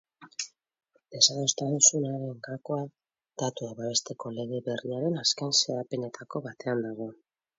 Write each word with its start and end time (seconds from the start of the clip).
Desadostasunaren 1.15 2.39
gakoa 2.47 2.79
datuak 3.43 3.77
babesteko 3.81 4.33
lege 4.39 4.61
berriaren 4.69 5.21
azken 5.27 5.55
xedapenetako 5.59 6.45
batean 6.49 6.85
dago. 6.87 7.11